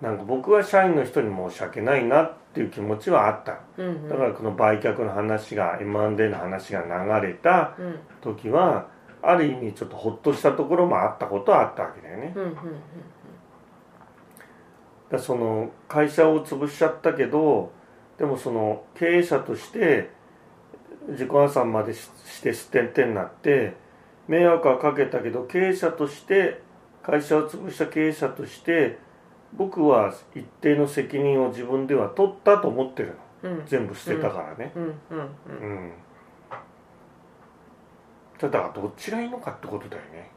[0.00, 3.60] なんか僕は社員の人に申し訳ないなっていう気持ちはあった。
[3.76, 6.82] うんだからこの売却の話が M&A の話が
[7.20, 7.98] 流れたうん。
[8.20, 8.88] 時は
[9.22, 12.32] ある意味ちょっとほっとしたところもあったことはあったわけだよね。
[12.36, 12.66] うんうんだか
[15.12, 17.72] らその会社を潰しちゃったけど
[18.18, 20.10] でもその経営者として
[21.08, 23.74] 自己破産までしして捨ててになって
[24.26, 26.60] 迷惑はかけたけど経営者として
[27.02, 28.98] 会社を潰した経営者として
[29.54, 33.50] 僕は一定の責任を自分では取ったと思ってるの。
[33.50, 33.66] うん。
[33.66, 34.72] 全部捨てたからね。
[34.74, 34.82] うん。
[34.82, 34.92] うん。
[35.48, 35.92] うん、
[38.38, 40.30] だからどっちがいいのかってことだよね。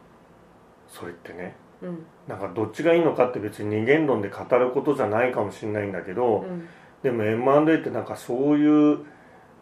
[0.87, 1.55] それってね。
[1.81, 2.05] うん。
[2.27, 6.67] なんかどっちがいいのかって別に二元論で語ることじゃないかもしれないんだけど、うん。
[7.03, 8.99] でも M&A ってなんかそういう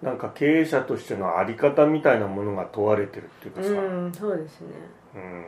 [0.01, 3.73] なんか経営者としてのあり方みたいなものが問われてるっていうかさ、う
[4.07, 4.11] ん。
[4.13, 4.67] そうですね。
[5.15, 5.45] うん。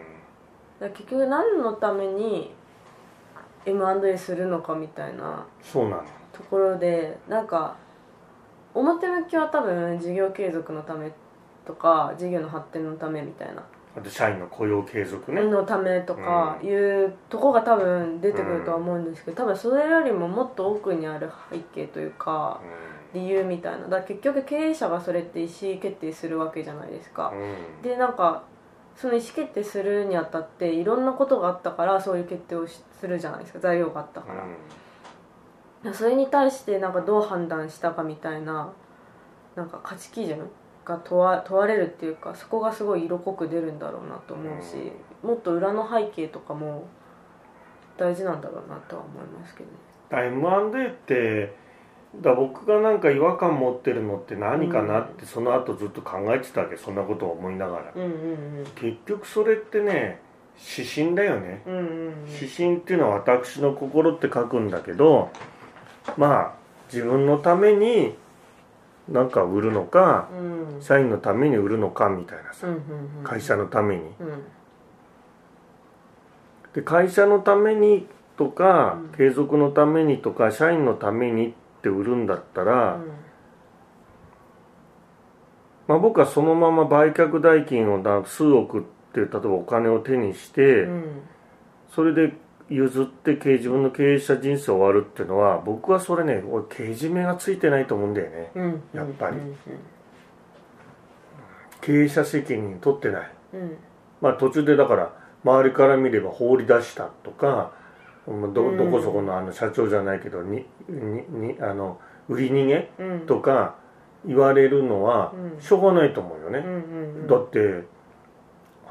[0.79, 2.53] だ結局何のために
[3.65, 5.45] M&A するのかみたいな。
[5.62, 7.76] そうなのところでなんか
[8.74, 11.12] 表向きは多分事業継続のため
[11.65, 13.63] とか事業の発展のためみたいな。
[13.95, 22.62] あと社員の雇用継続ね、のためとかいうとこが多分出てくるとは思うんですけど多分それよりももっと奥にある背景というか
[23.13, 23.80] 理由みたいな。
[23.80, 27.34] だから結局経営者がそれって意思決定するわけじゃないですか。
[27.36, 27.82] うんうん。
[27.82, 28.43] でなんか
[28.95, 34.34] その意思決定するにあたっていろんなことがあったからそういう決定をしするじゃないですか材料があったか
[35.84, 38.71] ら、それに対してなんかどう判断したかみたいな
[39.56, 40.49] なんか価値基準
[40.86, 44.91] が問わ問われるっていうかそこがすごい色濃く出るんだろうなと思うし、
[45.23, 46.88] もっと裏の背景とかも
[47.97, 49.75] 大事なんだろうなとは思いますけどね。
[50.89, 51.56] って
[52.15, 57.93] だ僕がなんか違和感持ってるのって何かなってその後ずっと考えてたわけそんなことを思いながら。
[57.95, 60.19] うんうん結局それってね
[60.78, 61.63] 指針だよね。
[61.65, 62.13] うんうんうん。
[62.30, 65.30] 指針っていうのは私の心って書くんだけど
[66.17, 66.54] まあ
[66.91, 68.15] 自分のために
[69.08, 70.76] なんか売るのかうん。
[70.76, 74.02] うん社員のために売るのかみたいなさうんうん会社のために。
[74.02, 74.43] うん。
[76.74, 78.06] で会社のために
[78.38, 79.17] とかうん。
[79.17, 83.00] 継続のためにとか社員のためにって売るんだったら、
[85.88, 88.82] まあ、僕はそのまま売却代金をだ数億っ
[89.13, 91.22] て例えばお金を手にして、うん。
[91.94, 92.34] それで
[92.70, 98.52] 譲って経自分の経営者人生終わるっていうのは僕はそれね俺けじめがついてないと思うんだよね。
[98.56, 98.84] うん。
[98.94, 99.38] やっぱり。
[99.38, 99.56] うん。
[101.82, 103.32] 経営者責任取ってない。
[103.54, 103.78] うん。
[104.22, 105.13] まあ途中でだから
[105.44, 107.81] 周りから見れば放り出したとかまあ
[108.27, 113.19] どどこそこのあの社長じゃないけどにににあの売り逃げうん。
[113.25, 113.75] とか
[114.25, 115.62] 言われるのはうん。
[115.62, 116.73] しょうがないと思うよね、うんうん
[117.21, 117.27] うん。
[117.27, 117.84] だって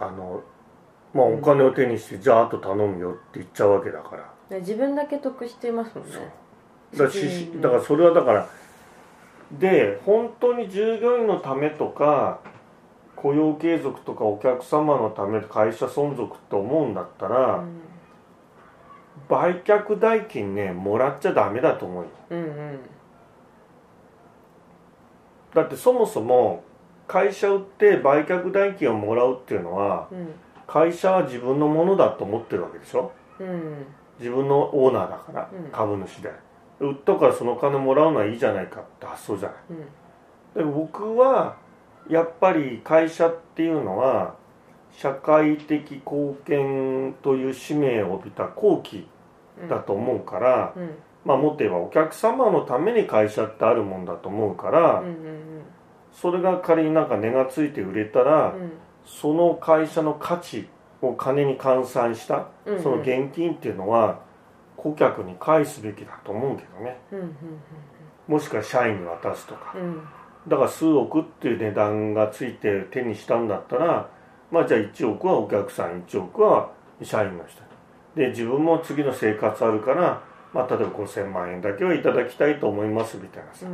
[0.01, 0.43] あの
[1.15, 4.33] まあお金を手にして、じゃああと頼むよって言っちゃうわけだから。
[4.49, 6.15] で自分だけ得してますもんね。
[6.93, 8.49] だからしうんだからそれはだから
[9.53, 12.41] で本当に従業員のためとか
[13.17, 17.81] 雇用継続とかお客様のため会社存続って思うんだったら、うん
[19.31, 22.09] 売却代金ねもらっちゃダメだと思うよ。
[22.31, 22.79] うんうん。
[25.55, 26.65] だってそもそも
[27.07, 30.35] 会社売って売却代金をもらうっていうのはうん
[30.67, 33.13] 会社は自分のものだと思ってるわけでしょ？
[33.39, 33.87] うん
[34.19, 35.71] 自分のオーナーだから、うん。
[35.71, 36.31] 株主で。
[36.81, 39.59] 売ったからその金もらうのはいいじゃないかって発想じゃない。
[40.57, 40.73] うん。
[40.73, 41.57] で僕は
[42.09, 44.35] やっぱり会社っていうのは
[44.93, 49.05] 社会的貢献という使命を帯びた後期うん
[49.69, 50.91] だと思うから、うん
[51.23, 55.63] まあもっと言えばお客様のために会社ってあるもんだと思うから、うんうん
[56.13, 58.53] それが仮になんか値がついて売れたら、
[59.05, 60.69] その会社の価値
[61.01, 64.19] を金に換算したうんうんその現金っていうのは
[64.77, 66.99] 顧客に返すべきだと思うけどね。
[67.13, 67.37] うんうん
[68.27, 69.75] もしくは社員に渡すとか。
[70.49, 74.09] だから数億っていう値段がついて手にしたんだったら
[74.51, 76.71] まあじゃあ1億はお客さん1億は
[77.03, 77.63] 社員の人
[78.15, 83.67] で自分も次の生活あるから、まあ、例えば5000万円だけはいただきたいと思いますみたいなさ。
[83.67, 83.71] う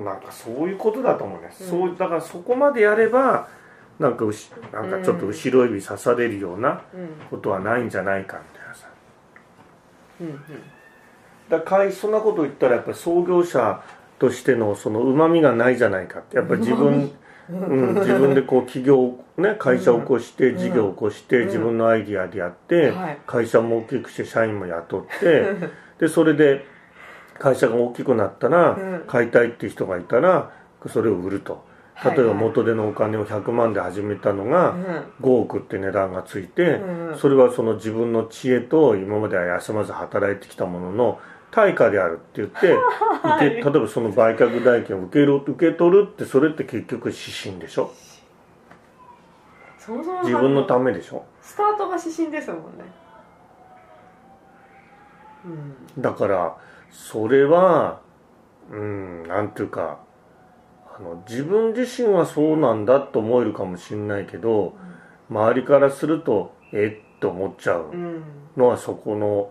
[0.00, 0.04] ん。
[0.04, 1.66] なんかそういうことだと思うね、うん。
[1.66, 3.48] そうだからそこまでやれば
[3.98, 7.08] なんかうしなんかちょっと後ろ指刺されるようなうん。
[7.30, 8.88] ことはないんじゃないかみたいなさ。
[10.20, 10.40] うん
[11.48, 13.82] だから会そんなこと言ったらやっぱり創業者
[14.18, 16.36] としてのそのうまみがないじゃないかって。
[16.36, 17.10] やっぱり自分、
[17.50, 20.58] うん、自分でこう起業ね会社を起こしてうん。
[20.58, 21.46] 事業を起こしてうん。
[21.46, 23.18] 自分のアイディアでやってはい。
[23.26, 25.46] 会社も大きくして社員も雇って
[25.98, 26.66] でそれで
[27.38, 29.04] 会社が大きくなったらうん。
[29.06, 30.50] 買いたいっていう人がいたら
[30.86, 31.52] それを売ると。
[31.52, 31.62] はい
[32.04, 34.76] 例えば元手のお金を100万で始めたのが
[35.20, 42.72] 5億って値段がついてうんそれはその自分の知恵と今までは休まず働いてきたものの対価であるって言って
[43.36, 47.90] 受け例えばその売却代金を受ける受け取るってそれって結局指針でしょ？
[50.24, 51.24] 自分のためでしょ？
[51.40, 52.62] スタートが指針ですもんね。
[55.46, 56.02] うん。
[56.02, 56.56] だから
[56.90, 58.00] それは
[58.70, 59.98] うんなんていうか
[60.98, 64.74] あの自分自身はそうなんだと思えるかもしれないけど
[65.30, 68.22] 周りからするとえっと思っちゃううん。
[68.58, 69.50] のはそこの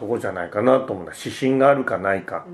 [0.00, 1.12] とこじゃないかなと思うんだ。
[1.16, 2.46] 指針があるかないか。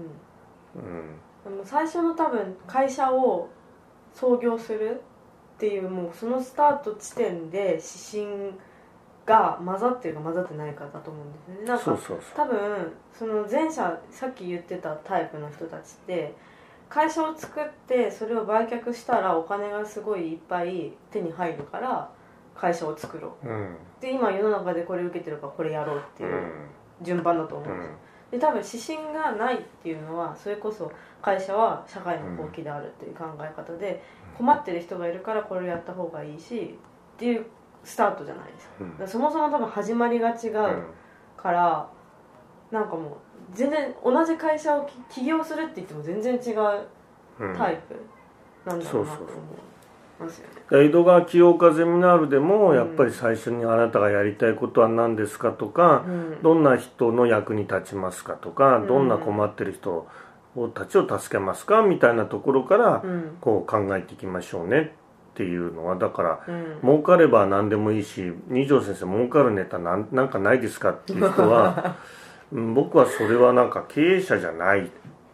[0.75, 1.59] うん。
[1.59, 1.65] うん。
[1.65, 3.49] 最初の多分会社を
[4.13, 5.01] 創業する
[5.57, 7.81] っていうもうそのスタート地点で
[8.15, 8.55] 指針
[9.25, 11.69] が混ざってるか混ざってないかだと思うんですよね。
[11.69, 16.35] なんかそうそう多分その前者さっき言ってたタイプの人たちって
[16.89, 22.11] 会社を作ってそれを売却したらお金がすごいいっぱい手に入るから
[22.55, 23.53] 会社を作ろそう。
[23.53, 23.65] うん。
[23.67, 23.69] う
[24.01, 26.27] で今世の中でこれ受けてるからこれやろうってう。
[26.27, 26.53] いうん
[27.03, 27.97] 順番だと思ううんですん。
[28.31, 30.91] で多分指針がないっていうのはそれこそ
[31.23, 34.03] 会社は社会の後期であるっていう考え方で
[34.37, 36.79] 困ってる人がいるからこれをやった方がいいし
[37.17, 37.47] っていう
[37.85, 39.07] スタートじゃないですか。
[39.07, 40.83] そもそも多分始まりが違う
[41.37, 41.89] から
[42.71, 43.13] なんかもう
[43.53, 46.87] 全然同じ会社をき起業するって言っても全然違う
[47.39, 47.57] うん。
[47.57, 47.95] タイプ
[48.69, 49.76] なんだろうなと思そうそういますよね
[50.71, 56.43] 江戸川清岡ゼミナールでもやっぱり最初にあなたがやりたいことは何ですかとか、うん。
[56.43, 58.87] どんな人の役に立ちますかとか、うん。
[58.87, 60.09] どんな困ってる人
[60.57, 63.37] をたちを助けますかみたいなところからうん。
[63.41, 64.95] こう考えていきましょうね
[65.33, 66.81] っていうのはだからうん。
[66.83, 71.97] 儲かれば何でもいいし二条先生儲かるネタなんなんかないですかっていう人は
[72.53, 74.91] うん僕はそれはなんか経営者じゃない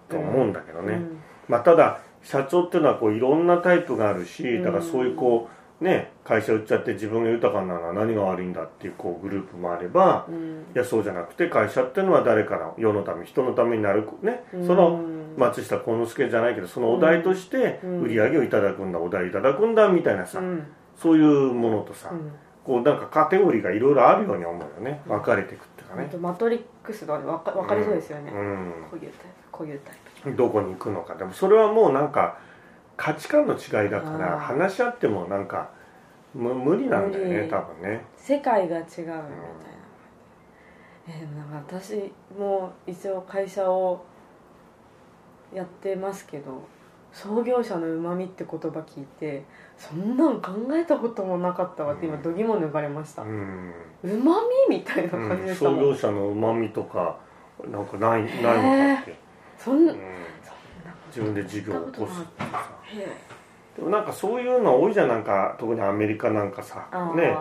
[0.08, 1.20] と思うんだけどね、うん。
[1.48, 5.48] まあ、ただ社長っていうのはこういろんなタイプがあるしだからそういうこ
[5.80, 10.66] うね会社売っちゃって自分が豊かなのは何が悪いんだっていうこうグループもあればうん。
[10.74, 14.44] いやそうじゃなくて会社っていうのは誰かの世のため人のためになるね。
[14.54, 14.66] うん。
[14.66, 15.00] その
[15.36, 18.00] 松下幸之助じゃないけどそのお題としてうん。
[18.02, 20.66] 売り上げをいただくんだお題いただくんだみたいなさうん。
[20.96, 22.32] そういうものとさうん。
[22.64, 25.02] こうなんかカテゴリーがいろいろあるように思うよね。
[25.06, 26.08] 分かれていくっていうかね。
[26.20, 28.72] マトリックスが分か分かりそうですよね、うん。
[28.88, 30.01] こういうタイプこういうタイプ
[30.36, 31.14] どこに行くのか。
[31.14, 32.38] でもそれはもうなんか
[32.96, 35.70] 価値観の違いだから話し合ってもなんか
[36.34, 38.04] む無理なんだよね多分ね。
[38.16, 39.16] 世界が違うみたいな、
[41.08, 44.04] えーでもなんか私も一応会社を
[45.52, 46.62] やってますけど
[47.12, 49.44] 創業者のうまみって言葉聞いて
[49.76, 53.72] そんなん考えたこともなかったわって今度肝抜かれました、ううん。
[54.24, 54.36] ま
[54.68, 57.18] みみたいな感じうんでしたもん、創業者のうまみとか
[57.70, 59.14] なんかないないのかって、
[59.62, 59.98] そんな、うん。
[61.08, 62.70] 自分で事業を起こすっていうさ。
[63.76, 67.36] でもなんかそういうの多いじゃんなんか特にアメリカなんかさね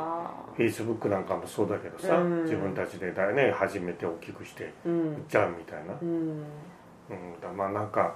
[0.55, 2.43] フェイスブックなんかもそうだけどさ、うん。
[2.43, 6.09] 自分たちでだね始めて大きくしてう売っんちゃうみたいな、うん。
[6.09, 8.15] うん、だまあなんか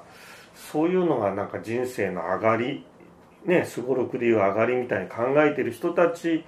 [0.54, 2.86] そういうのがなんか人生の上がり
[3.44, 6.46] ねすごろくでいう上がりみたいに考えてる人たち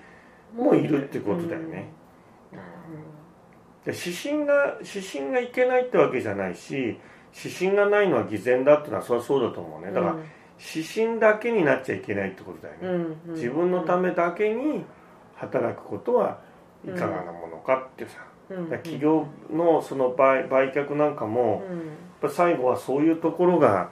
[0.55, 1.89] もいるってことだよね、
[3.83, 6.97] で指針が指針がいけないってわけじゃないし
[7.43, 9.91] 指針がないのは偽善だってのはそれはそうだと思うね。
[9.91, 10.15] だから
[10.59, 14.83] 指針だけになっちゃいけないってことだよね、うん自分のためだけに
[15.35, 16.39] 働くことは
[16.83, 18.17] いかがなものかっていうさ、
[18.49, 21.77] うんだから企業のその売売却なんかも、うん。
[21.77, 21.87] やっ
[22.21, 23.91] ぱ最後はそういうところが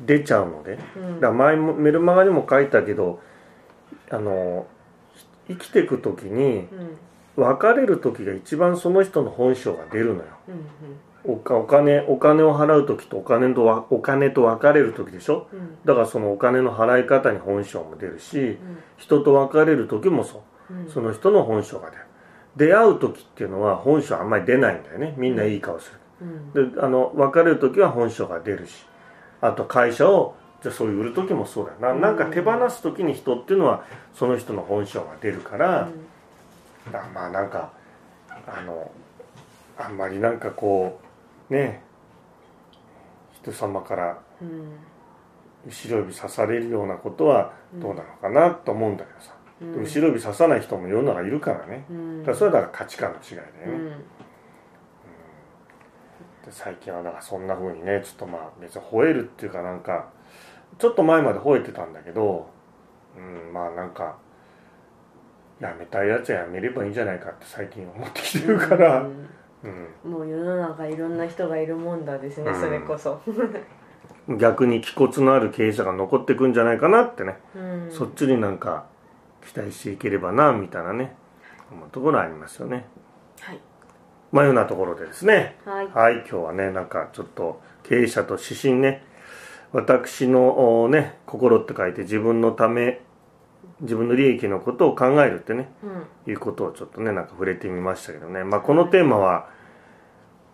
[0.00, 0.78] 出ちゃうので。
[0.96, 1.14] うん。
[1.20, 3.20] だから前もメルマガにも書いたけど
[4.10, 4.66] あの
[5.48, 6.98] 生きていく時にうん。
[7.34, 10.24] 別れる時が一番その人の本性が出るのよ。
[10.48, 15.46] うんおかお金お金を払う時とお金とわお金と別れる時でしょ？
[15.52, 15.78] うん。
[15.84, 18.58] だからそのお金の払い方に本性も出るしうん。
[18.96, 20.74] 人と別れる時もそう。
[20.74, 20.90] うん。
[20.90, 22.02] その人の本性が出る。
[22.56, 25.14] 出会う時っていうのは本性あんまり出ないんだよね。
[25.16, 26.52] みんないい顔すうん。
[26.54, 28.84] るであの別れる時は本性が出るし
[29.40, 31.94] あと会社をじゃあそういう売る時もそうだよ。
[31.94, 35.88] ななんか手放す時に人っていうのはその人の本性が出るから、
[36.92, 37.72] あまあなんか
[38.46, 38.90] あの
[39.76, 41.01] あんまりなんかこう
[41.52, 41.82] ね
[43.32, 44.78] 人様からうん。
[45.64, 49.82] 後ろ指刺されるようなことはどうなのかなと思うんだけどさ、うん。
[49.84, 51.84] 後ろ指刺さない人も世の中いるからね。
[51.88, 52.18] うん。
[52.22, 53.88] だからそれはだから価値観の違いだよね、うん。
[53.90, 53.96] で
[56.50, 60.08] 最近はだからそんな風にねちょっとまあ別に吠えるっていうかなんか
[60.78, 62.50] ちょっと前まで吠えてたんだけど
[63.16, 64.16] うんまあなんか
[65.60, 69.28] やめたいやつはやめればいいんじゃないかって最近思ってきてるから、うんうん
[70.04, 72.60] もう世の中いろんな人がいるもんだですね、うん。
[72.60, 73.20] それこそ、
[74.38, 78.86] 逆に気骨のある経営者が残っていくんじゃないかなってね、うん、そっちになんか
[79.46, 81.16] 期待していければなみたいなね。
[81.72, 82.86] 思うところありますよね。
[83.40, 83.60] はい。
[84.30, 85.56] まあようなところでですね。
[85.64, 85.88] はい。
[85.88, 89.04] はい今日はねなんかちょっと経営者と指針ね。
[89.72, 93.00] 私のおね心って書いて自分のため
[93.82, 96.32] 自分の利益のことを考えるってねうん。
[96.32, 98.44] いうことをちょっとねなんか触れてみましたけどね。
[98.44, 99.48] まあこのテーマは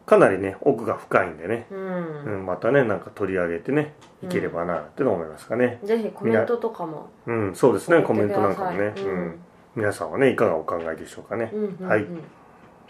[0.06, 2.24] かなりね奥が深いんでね、うん。
[2.24, 5.78] うん、またねなんか取り上げてねいければなっての思いますかね。
[5.84, 7.10] ぜひコメントとかも。
[7.26, 9.04] うんそうですねコメントなんかもね、うん。
[9.04, 9.40] うん、
[9.76, 11.88] 皆さんはねいかがお考えでしょうかね、うんうんうん。
[11.88, 12.06] はい。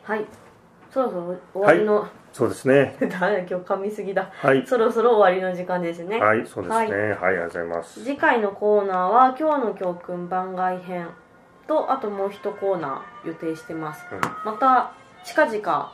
[0.04, 0.24] はい。
[0.90, 2.08] そろそろ終わりの、
[2.38, 2.96] そうですね。
[3.02, 4.30] だ今日噛みすぎだ。
[4.32, 6.20] はいそろそろ終わりの時間ですね。
[6.20, 6.86] はいそうですね。
[6.86, 8.04] はいはい、ありがとうございます。
[8.04, 11.08] 次回のコーナーは今日の教訓番外編
[11.66, 14.06] とあともう一コーナー予定してます。
[14.12, 14.20] うん。
[14.44, 14.92] また
[15.24, 15.92] 近々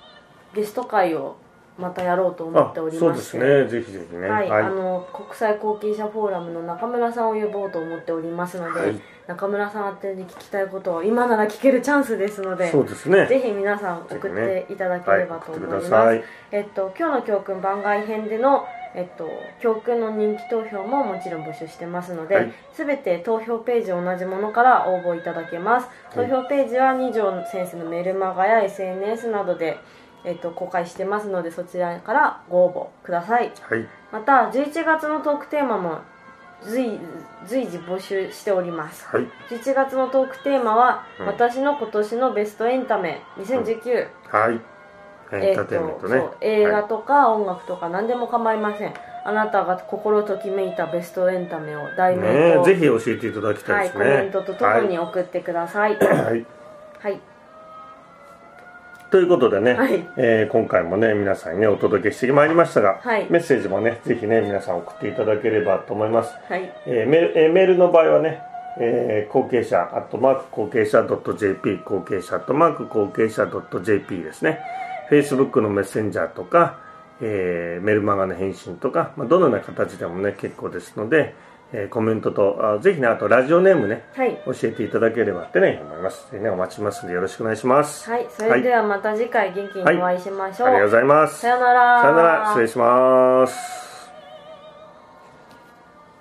[0.52, 1.36] ゲスト会を
[1.76, 3.38] またやろうと思あっておりそうまして。
[3.38, 3.68] ですね。
[3.68, 4.28] ぜひぜひね。
[4.28, 4.62] はい、はい。
[4.62, 9.00] あの国際後継者フォーラムの中村さんを呼ぼうと思っておりますので、はい。
[9.26, 13.26] 中村さん宛てに聞きたいことを今なら聞けるチャンスですのでそうですね。
[13.26, 15.20] ぜひ皆さん送っていただけはい。
[15.20, 15.68] ればと思い。
[15.68, 16.22] ます、ください
[16.52, 19.28] えっと、今日の教訓番外編での、えっと、
[19.60, 22.52] 教訓の人気投票ももちろん募集してますので、はい。
[22.74, 25.88] すべて投票ページ同じものから応募いただけます。
[26.14, 29.78] 投票ページは二条先生のメルマガや SNS などで、
[30.24, 33.52] えっと、公開してますのでそちらからご応募ください。
[33.60, 33.86] はい。
[34.12, 35.98] また11月のトークテーマも
[36.62, 36.98] 随
[37.46, 39.06] 随時募集しております。
[39.06, 39.26] はい。
[39.50, 41.26] 11月のトークテーマは、うん。
[41.26, 44.60] 私の今年のベストエンタメ2019、はい。
[45.32, 48.94] エンターテインメントね、そう映画とか音楽とか何でも構いません、
[49.24, 54.04] あなたが心ときめいたベストエンタメを題名と、ねえぜひ教えていただきたはいい、ですね。
[54.04, 56.46] コメントとともに送ってくださいはい、はい。
[57.00, 57.20] はい
[59.14, 60.04] ということでね、はい。
[60.16, 63.30] えー今回もね皆さんにねお届けしてまいりましたが、はい。
[63.30, 66.72] メッセージもねぜひね皆さん送っていただければと思います、はい。
[66.84, 68.42] えーメえーメールの場合はね、
[68.80, 74.58] えー後継者アットマーク後継者 .jp 後継者アットマーク後継者 .jp ですね。
[75.12, 76.80] Facebook のメッセンジャーとか、
[77.20, 81.36] えーメルマガの返信とか、まあ、どのような形でもね結構ですので、
[81.76, 84.40] えーコメントとあぜひねあとラジオネームねはい。
[84.46, 86.30] 教えていただければってね思います。
[86.30, 88.08] ぜひねお待ちしてますのでよろしくお願いします。
[88.08, 88.26] はい。
[88.30, 91.40] それではまた次回元気にお会いしましょう、ありがとうございます。
[91.40, 92.02] さよなら。
[92.02, 92.46] さよなら。
[92.48, 93.83] 失礼します